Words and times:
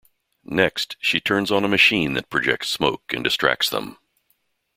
Next, 0.49 0.95
she 0.99 1.19
turns 1.19 1.51
on 1.51 1.63
a 1.63 1.67
machine 1.67 2.13
that 2.13 2.31
projects 2.31 2.69
smoke 2.69 3.13
and 3.13 3.23
distracts 3.23 3.69
them. 3.69 3.99